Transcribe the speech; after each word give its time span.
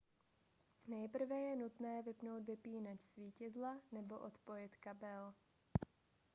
nejprve 0.87 1.39
je 1.41 1.55
nutné 1.55 2.01
vypnout 2.03 2.43
vypínač 2.45 2.99
svítidla 3.13 3.79
nebo 3.91 4.19
odpojit 4.19 4.77
kabel 4.77 5.33